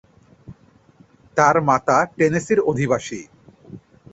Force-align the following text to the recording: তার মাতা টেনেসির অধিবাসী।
তার 1.37 1.55
মাতা 1.67 1.97
টেনেসির 2.17 2.59
অধিবাসী। 2.61 3.19